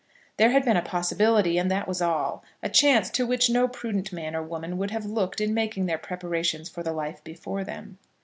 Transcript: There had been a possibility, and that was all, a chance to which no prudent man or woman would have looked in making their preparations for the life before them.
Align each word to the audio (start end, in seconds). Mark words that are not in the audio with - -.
There 0.37 0.49
had 0.49 0.65
been 0.65 0.77
a 0.77 0.81
possibility, 0.81 1.59
and 1.59 1.69
that 1.69 1.87
was 1.87 2.01
all, 2.01 2.43
a 2.63 2.69
chance 2.69 3.11
to 3.11 3.23
which 3.27 3.51
no 3.51 3.67
prudent 3.67 4.11
man 4.11 4.35
or 4.35 4.41
woman 4.41 4.79
would 4.79 4.89
have 4.89 5.05
looked 5.05 5.39
in 5.39 5.53
making 5.53 5.85
their 5.85 5.99
preparations 5.99 6.67
for 6.69 6.81
the 6.81 6.91
life 6.91 7.23
before 7.23 7.63
them. 7.63 7.99